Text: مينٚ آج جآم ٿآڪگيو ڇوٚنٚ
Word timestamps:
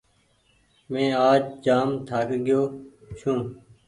مينٚ 0.91 1.17
آج 1.29 1.41
جآم 1.65 1.89
ٿآڪگيو 2.07 2.61
ڇوٚنٚ 3.17 3.47